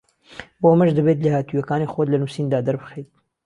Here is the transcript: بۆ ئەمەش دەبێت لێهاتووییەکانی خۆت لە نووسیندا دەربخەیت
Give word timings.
بۆ 0.61 0.67
ئەمەش 0.71 0.91
دەبێت 0.97 1.17
لێهاتووییەکانی 1.21 1.91
خۆت 1.93 2.07
لە 2.13 2.17
نووسیندا 2.21 2.59
دەربخەیت 2.67 3.09